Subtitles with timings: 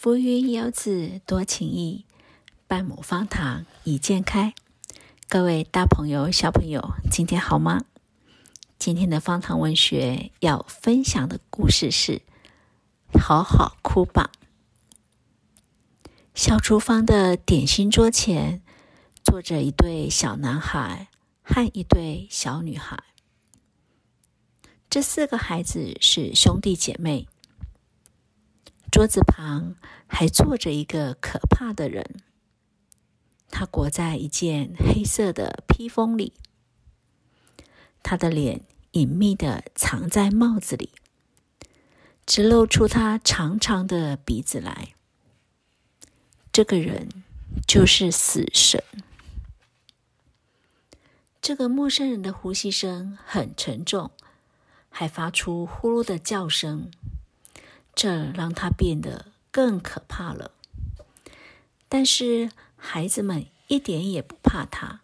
[0.00, 2.04] 浮云游子多情意，
[2.68, 4.54] 半亩方塘一鉴开。
[5.28, 7.84] 各位大朋友、小朋友，今天好吗？
[8.78, 12.22] 今天的方塘文学要分享的故事是
[13.20, 14.30] 《好好哭吧》。
[16.32, 18.62] 小厨房的点心桌前，
[19.24, 21.08] 坐着一对小男孩
[21.42, 23.02] 和一对小女孩。
[24.88, 27.26] 这四个孩子是兄弟姐妹。
[28.90, 29.76] 桌子旁
[30.06, 32.22] 还坐着一个可怕的人，
[33.50, 36.32] 他裹在一件黑色的披风里，
[38.02, 38.62] 他的脸
[38.92, 40.90] 隐秘的藏在帽子里，
[42.24, 44.94] 只露出他长长的鼻子来。
[46.50, 47.08] 这个人
[47.66, 48.82] 就是死神。
[51.40, 54.10] 这个陌生人的呼吸声很沉重，
[54.88, 56.90] 还发出呼噜的叫声。
[58.00, 60.52] 这让他变得更可怕了。
[61.88, 65.00] 但是孩子们一点也不怕他，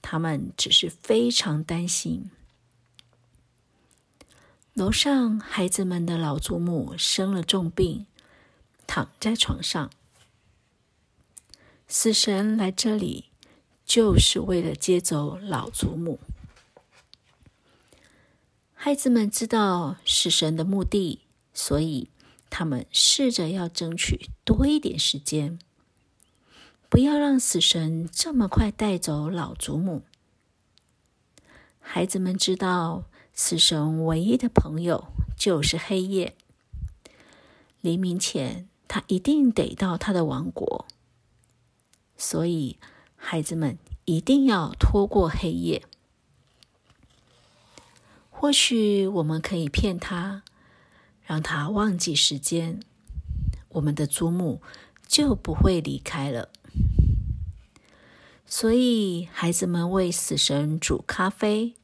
[0.00, 2.30] 他们只是非常担心。
[4.74, 8.06] 楼上孩子们的老祖母生了重病，
[8.86, 9.90] 躺在床上。
[11.88, 13.24] 死神来这里
[13.84, 16.20] 就是为了接走老祖母。
[18.72, 21.22] 孩子们知道死神的目的。
[21.60, 22.08] 所以，
[22.50, 25.58] 他们试着要争取多一点时间，
[26.88, 30.04] 不要让死神这么快带走老祖母。
[31.80, 36.36] 孩子们知道，死神唯一的朋友就是黑夜。
[37.80, 40.86] 黎明前，他一定得到他的王国。
[42.16, 42.78] 所以，
[43.16, 45.82] 孩子们一定要拖过黑夜。
[48.30, 50.44] 或许我们可以骗他。
[51.28, 52.80] 让他忘记时间，
[53.68, 54.62] 我们的祖母
[55.06, 56.48] 就不会离开了。
[58.46, 61.74] 所以，孩子们为死神煮咖啡，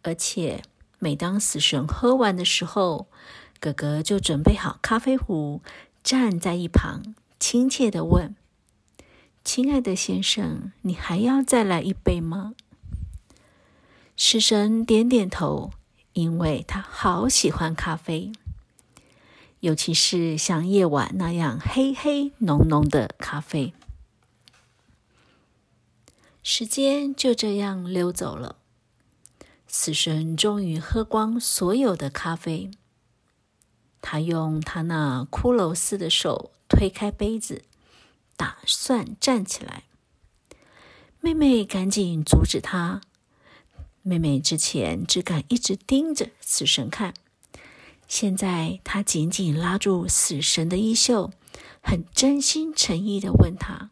[0.00, 0.62] 而且
[0.98, 3.08] 每当死神喝完的时候，
[3.60, 5.60] 哥哥就准备好咖啡壶，
[6.02, 8.34] 站在一旁，亲切的问
[9.44, 12.54] ：“亲爱的先生，你还要再来一杯吗？”
[14.16, 15.72] 死神点点头，
[16.14, 18.32] 因为他好喜欢咖啡。
[19.64, 23.72] 尤其是像夜晚那样黑黑浓浓的咖啡，
[26.42, 28.56] 时间就这样溜走了。
[29.66, 32.70] 死神终于喝光所有的咖啡，
[34.02, 37.64] 他用他那骷髅似的手推开杯子，
[38.36, 39.84] 打算站起来。
[41.20, 43.00] 妹妹赶紧阻止他。
[44.02, 47.14] 妹妹之前只敢一直盯着死神看。
[48.16, 51.32] 现在，他紧紧拉住死神的衣袖，
[51.82, 53.90] 很真心诚意的问他：“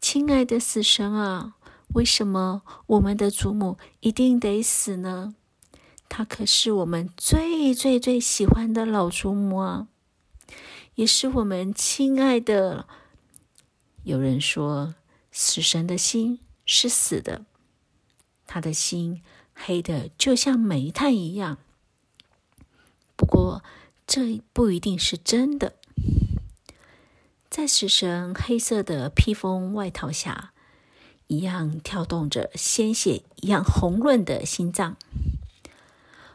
[0.00, 1.56] 亲爱的死神啊，
[1.88, 5.34] 为什么我们的祖母一定得死呢？
[6.08, 9.88] 她可是我们最最最喜欢的老祖母啊，
[10.94, 12.86] 也是我们亲爱的。”
[14.04, 14.94] 有人说，
[15.30, 17.44] 死神的心是死的，
[18.46, 19.20] 他的心
[19.52, 21.58] 黑的就像煤炭一样。
[23.16, 23.62] 不过，
[24.06, 25.74] 这不一定是真的。
[27.48, 30.52] 在死神黑色的披风外套下，
[31.26, 34.96] 一样跳动着鲜血一样红润的心脏，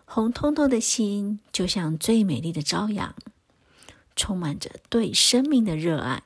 [0.05, 3.15] 红彤彤的心就像最美丽的朝阳，
[4.15, 6.23] 充满着对生命的热爱。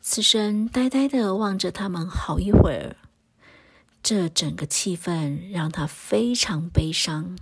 [0.00, 2.96] 死神呆呆的望着他们好一会儿，
[4.02, 7.38] 这整个气氛让他非常悲伤。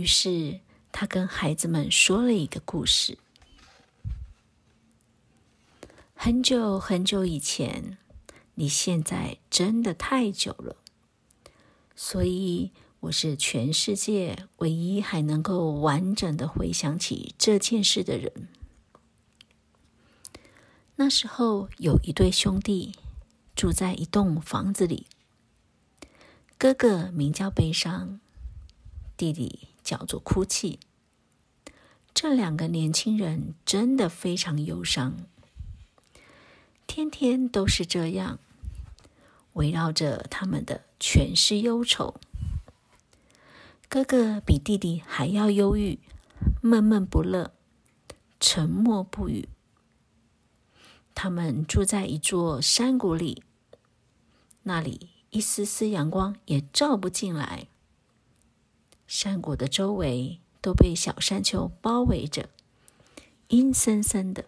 [0.00, 3.18] 于是，他跟孩子们说了一个故事。
[6.14, 7.98] 很久很久以前，
[8.54, 10.76] 你现在真的太久了，
[11.94, 18.48] 所以我是全世界唯一还能够完整的回想起这件事的人。
[20.96, 22.94] 那时候，有一对兄弟
[23.54, 25.06] 住在一栋房子里，
[26.56, 28.18] 哥哥名叫悲伤，
[29.18, 29.68] 弟弟。
[29.90, 30.78] 叫做哭泣。
[32.14, 35.16] 这两个年轻人真的非常忧伤，
[36.86, 38.38] 天天都是这样，
[39.54, 42.14] 围绕着他们的全是忧愁。
[43.88, 45.98] 哥哥比弟弟还要忧郁，
[46.62, 47.52] 闷闷不乐，
[48.38, 49.48] 沉默不语。
[51.16, 53.42] 他们住在一座山谷里，
[54.62, 57.66] 那里一丝丝阳光也照不进来。
[59.12, 62.48] 山谷的周围都被小山丘包围着，
[63.48, 64.44] 阴森森的。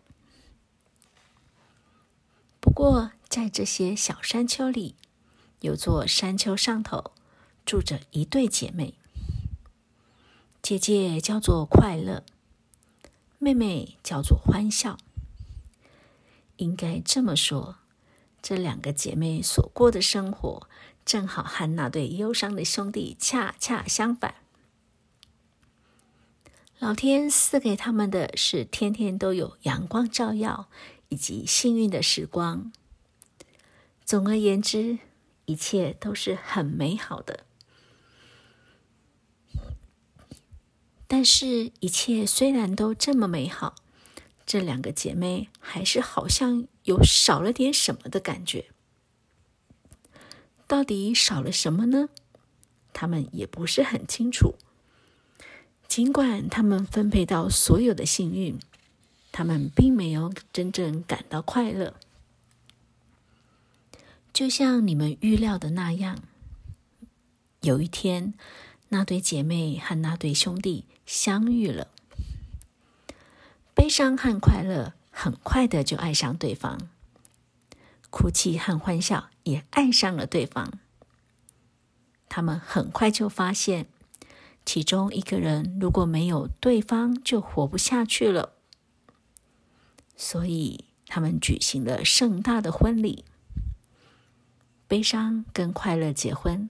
[2.60, 4.94] 不过，在这些小山丘里，
[5.62, 7.10] 有座山丘上头
[7.66, 8.94] 住着一对姐妹。
[10.62, 12.22] 姐姐叫做快乐，
[13.40, 14.96] 妹妹叫做欢笑。
[16.58, 17.78] 应该这么说，
[18.40, 20.68] 这两个姐妹所过的生活，
[21.04, 24.36] 正好和那对忧伤的兄弟恰恰相反。
[26.82, 30.68] 老天赐给他们的是天天都有阳光照耀。
[31.12, 32.72] 以及幸运的时光。
[34.02, 34.98] 总而言之，
[35.44, 37.44] 一切都是很美好的。
[41.06, 43.74] 但是，一切虽然都这么美好，
[44.46, 48.70] 这两个姐妹还是好像有少了点什么的感觉。
[50.66, 52.08] 到底少了什么呢？
[52.94, 54.54] 她们也不是很清楚。
[55.92, 58.58] 尽管他们分配到所有的幸运。
[59.30, 61.94] 他们并没有真正感到快乐，
[64.32, 66.22] 就像你们预料的那样。
[67.60, 68.32] 有一天，
[68.88, 71.88] 那对姐妹和那对兄弟相遇了，
[73.74, 76.88] 悲伤和快乐很快的就爱上对方，
[78.08, 80.72] 哭泣和欢笑也爱上了对方。
[82.30, 83.86] 他们很快就发现，
[84.64, 88.52] 其中一个人如果没有对方，就活不下去了。
[90.16, 93.24] 所以，他们举行了盛大的婚礼。
[94.86, 96.68] 悲伤跟快乐结婚，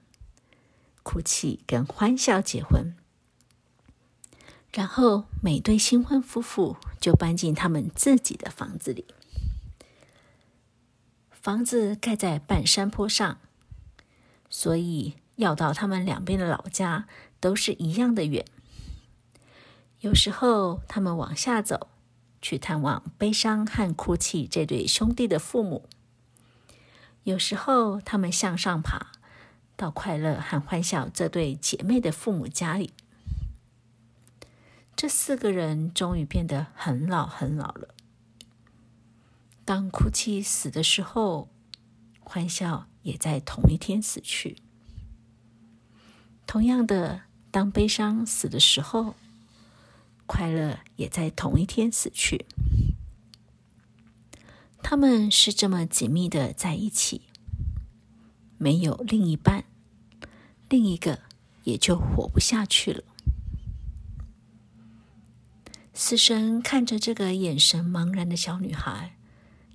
[1.03, 2.95] 哭泣跟欢笑结婚。
[4.73, 9.05] 然后，每对新婚夫妇就搬进他们自己的房子里。
[11.31, 13.39] 房子盖在半山坡上，
[14.49, 17.09] 所以要到他们两边的老家
[17.43, 18.47] 都是一样的远。
[20.01, 21.89] 有时候，他们往下走。
[22.45, 25.89] 去探望悲伤和哭泣这对兄弟的父母。
[27.23, 29.13] 有时候，他们向上爬，
[29.77, 32.93] 到快乐和欢笑这对姐妹的父母家里。
[34.97, 37.95] 这四个人终于变得很老很老了。
[39.65, 41.49] 当哭泣死的时候，
[42.19, 44.57] 欢笑也在同一天死去。
[46.45, 47.23] 同样的，
[47.53, 49.15] 当悲伤死的时候。
[50.25, 52.47] 快乐也在同一天死去。
[54.83, 57.23] 他们是这么紧密的在一起，
[58.57, 59.65] 没有另一半，
[60.71, 61.19] 另一个
[61.65, 63.05] 也就活不下去了。
[65.93, 69.17] 死神看着这个眼神茫然的小女孩，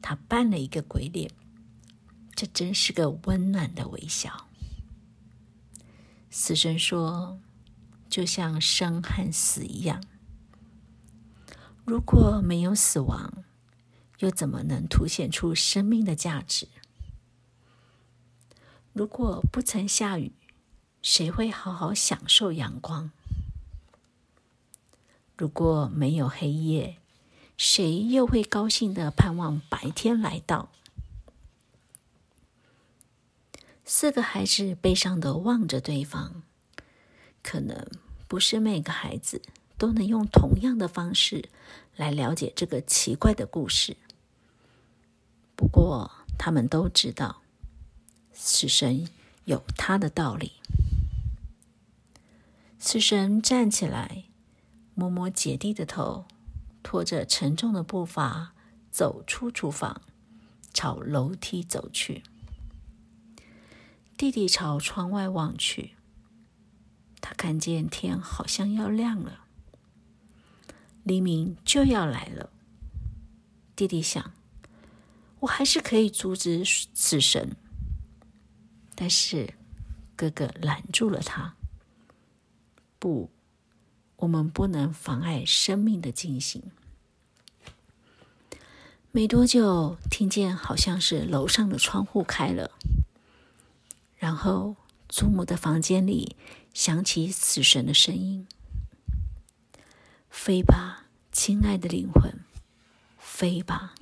[0.02, 1.30] 她扮了一个鬼脸，
[2.34, 4.48] 这真是个温暖的微笑。
[6.32, 7.40] 死神说
[8.18, 10.04] ：“就像生和死一样。”
[11.86, 13.44] 如果没有死亡，
[14.18, 16.68] 又怎么能凸显出生命的价值？
[18.92, 20.32] 如果不曾下雨，
[21.04, 23.12] 谁会好好享受阳光？
[25.38, 26.98] 如果没有黑夜，
[27.56, 30.72] 谁又会高兴的盼望白天来到？
[33.86, 36.42] 四个孩子悲伤的望着对方，
[37.44, 37.88] 可能
[38.28, 39.42] 不是每个孩子。
[39.78, 41.50] 都能用同样的方式
[41.96, 43.96] 来了解这个奇怪的故事。
[45.56, 47.44] 不过，他们都知道，
[48.34, 49.08] 死神
[49.46, 50.54] 有他的道理。
[52.80, 54.24] 死神站起来，
[54.96, 56.26] 摸摸姐弟的头，
[56.82, 58.54] 拖着沉重的步伐
[58.90, 60.02] 走出厨房，
[60.74, 62.24] 朝楼梯走去。
[64.18, 65.97] 弟弟朝窗外望去，
[67.28, 69.42] 他看见天好像要亮了。
[71.04, 72.50] 黎明就要来了，
[73.76, 74.32] 弟弟想，
[75.42, 77.58] 我还是可以阻止死神，
[78.96, 79.56] 但是
[80.16, 81.56] 哥哥拦住了他。
[82.98, 83.30] 不，
[84.16, 86.64] 我们不能妨碍生命的进行。
[89.12, 92.72] 没多久，听见好像是楼上的窗户开了，
[94.16, 94.78] 然后
[95.10, 96.38] 祖母的房间里
[96.78, 98.48] 响起死神的声音。
[100.30, 102.42] 飞吧，亲爱的灵魂，
[103.18, 103.96] 飞吧！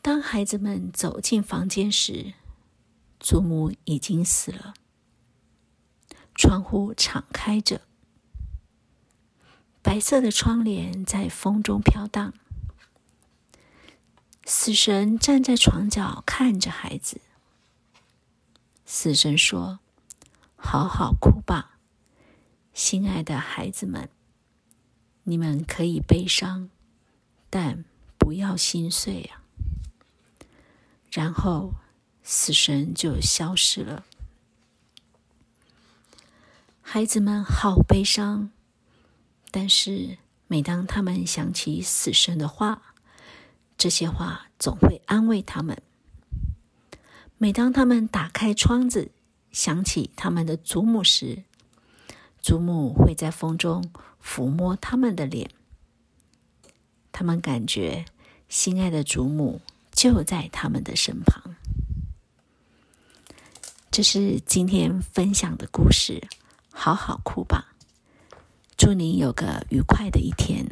[0.00, 2.32] 当孩子们走进房间时，
[3.20, 4.72] 祖母已经死了。
[6.34, 7.82] 窗户敞开着，
[9.82, 12.32] 白色的窗帘在风中飘荡。
[14.46, 17.20] 死神站在床角看着孩子。
[18.86, 19.80] 死神说
[20.58, 21.78] ：“好好哭吧。”
[22.74, 24.10] 亲爱的孩子们，
[25.22, 26.68] 你们可以悲伤，
[27.48, 27.84] 但
[28.18, 29.42] 不要心碎啊。”
[31.10, 31.72] 然后
[32.22, 34.04] 死神就消失了。
[36.82, 38.50] 孩子们好悲伤，
[39.50, 42.94] 但是每当他们想起死神的话，
[43.76, 45.82] 这些话总会安慰他们。
[47.38, 49.10] 每当他们打开窗子，
[49.58, 51.42] 想起他们的祖母时，
[52.40, 53.90] 祖母会在风中
[54.22, 55.50] 抚摸他们的脸。
[57.10, 58.04] 他们感觉
[58.48, 59.60] 心爱的祖母
[59.90, 61.56] 就在他们的身旁。
[63.90, 66.22] 这是今天分享的故事，
[66.70, 67.74] 好好哭吧。
[68.76, 70.64] 祝你有个愉快的一天。